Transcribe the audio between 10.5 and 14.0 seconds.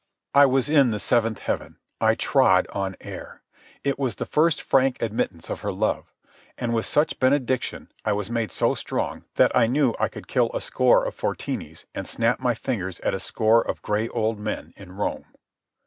a score of Fortinis and snap my fingers at a score of